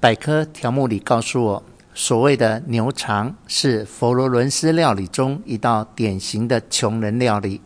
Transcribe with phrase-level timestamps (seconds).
[0.00, 1.62] 百科条目里告诉我，
[1.92, 7.60] 所谓的牛肠是佛罗伦斯料理中一道典型的穷人料理。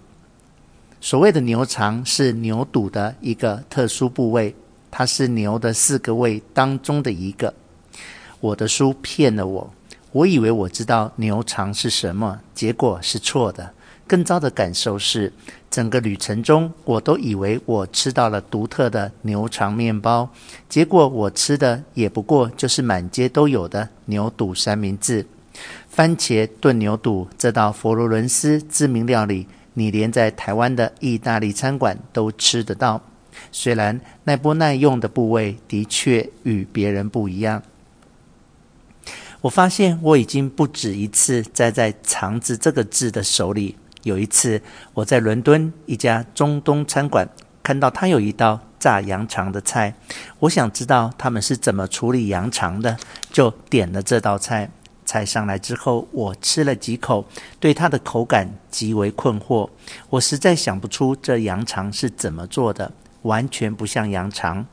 [0.99, 4.55] 所谓的牛肠是牛肚的一个特殊部位，
[4.91, 7.53] 它是牛的四个胃当中的一个。
[8.41, 9.71] 我的书骗了我，
[10.13, 13.75] 我以为我知道牛肠是什么，结果是错的。
[14.07, 15.33] 更糟的感受是，
[15.71, 20.29] 整个旅程中，我都以为我吃到了独特的牛肠面包，
[20.69, 25.27] 结果我吃的也不过就是满街都有的牛肚三明治。
[25.89, 33.01] 番茄炖牛肚这道佛罗伦斯知名料理，你连在台湾的意大利餐馆都吃得到。
[33.51, 37.63] 虽然耐不耐用的部位的确与别人不一样，
[39.41, 43.77] 我发现我已经不止一次栽在“肠子”这个字的手里。
[44.03, 44.61] 有一次，
[44.95, 47.29] 我在伦敦一家中东餐馆
[47.63, 49.95] 看到他有一道炸羊肠的菜，
[50.41, 52.97] 我想知道他们是怎么处理羊肠的，
[53.31, 54.71] 就点了这道菜。
[55.05, 57.27] 菜上来之后，我吃了几口，
[57.59, 59.69] 对它的口感极为困惑。
[60.09, 62.91] 我实在想不出这羊肠是怎么做的，
[63.23, 64.65] 完全不像羊肠。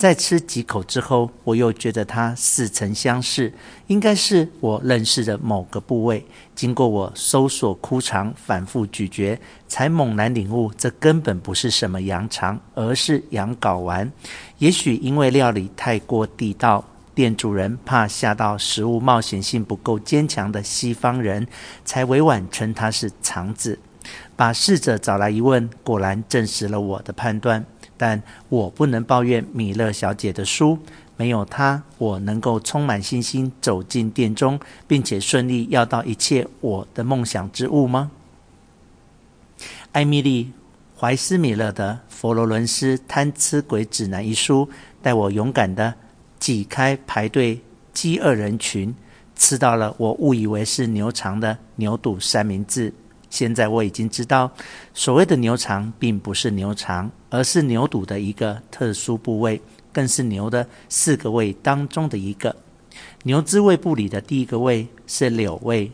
[0.00, 3.52] 在吃几口之后，我又觉得它似曾相识，
[3.88, 6.24] 应该是我认识的某个部位。
[6.54, 14.10] 经过我搜索枯肠，反复咀嚼，才猛然领悟，这根本不是什么羊肠，而是羊睾丸。
[14.56, 16.82] 也许因为料理太过地道，
[17.14, 21.46] 店主人怕吓到食物冒险性不够坚强的西方人，
[21.84, 23.78] 才委婉称它是肠子。
[24.34, 27.66] 把侍者找来一问，果然证实了我的判断。
[28.00, 30.78] 但我不能抱怨米勒小姐的书，
[31.18, 38.10] 没有她，我能够充满信心走进店中，并且顺利要到一切我的梦想之物吗？
[39.92, 40.44] 艾米丽·
[40.98, 44.70] 怀斯米勒的《佛罗伦斯贪吃鬼指南》一书，
[45.02, 45.92] 带我勇敢地
[46.38, 47.60] 挤开排队
[47.92, 48.94] 饥饿人群，
[49.36, 52.94] 吃到了我误以为是牛肠的牛肚三明治。
[53.30, 54.50] 现在我已经知道，
[54.92, 62.54] 所谓的牛肠并不是牛肠，而是牛肚的一个特殊部位，更是牛的四个胃当中的一个。
[63.22, 65.90] 牛之胃部里的第一个胃是柳胃，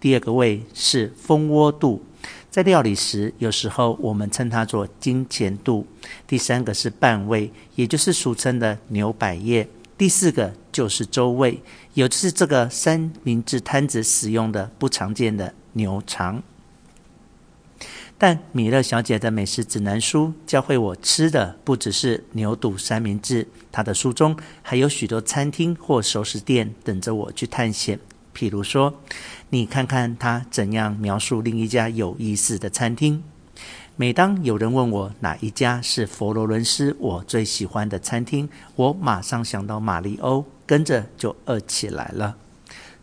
[0.00, 2.02] 第二个胃是蜂窝肚，
[2.50, 5.86] 在料理时有时候我们称它做金钱肚。
[6.26, 9.68] 第三个是半胃，也就是俗称的牛百叶。
[9.98, 11.60] 第四个就是周胃，
[11.92, 16.42] 也就是这个三明治摊子使用的不常见的牛肠。
[18.20, 28.00] 但米勒小姐的美食指南书教会我吃的不只是牛肚三明治，她的书中还有许多餐厅或熟食店等着我去探险。
[28.34, 29.00] 譬如说，
[29.50, 33.22] 你看看她怎样描述另一家有意思的餐厅。
[33.94, 42.36] 每当有人问我哪一家是佛罗伦斯我最喜欢的餐厅，我马上想到马里欧，跟着就饿起来了。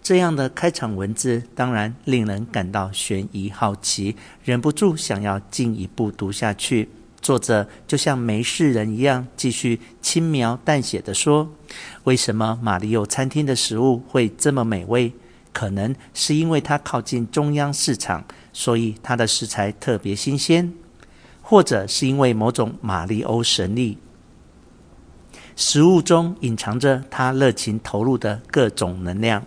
[0.06, 6.88] 这样的开场文字当然令人感到悬疑好奇，忍不住想要进一步读下去。
[7.24, 11.50] 作者就像没事人一样，继续轻描淡写地说
[12.06, 15.12] ：“为什么马里欧餐厅的食物会这么美味？
[15.52, 18.24] 可能是因为它靠近中央市场，
[18.54, 20.72] 所以它的食材特别新鲜；
[21.42, 23.98] 或者是因为某种玛利欧神力，
[25.56, 29.44] 食物中隐藏着他热情投入的各种能量。”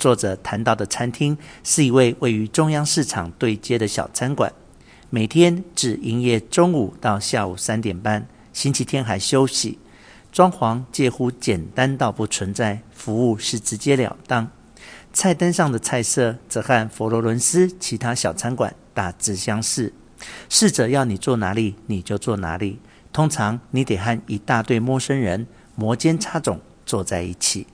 [0.00, 4.50] 作者谈到的餐厅是一位位于中央市场对街的小餐馆，
[5.10, 9.78] 每天只营业中午到下午三点半，星期天还休息。
[10.32, 14.48] 装潢介乎简单到不存在，服务是直截了当。
[15.12, 19.92] 菜单上的菜色则和佛罗伦斯其他小餐馆大致相似。
[20.48, 22.78] 侍者要你坐哪里，你就坐哪里。
[23.12, 27.66] 通常你得和一大堆陌生人摩肩擦踵坐在一起。